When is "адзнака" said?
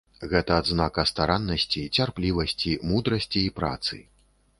0.61-1.03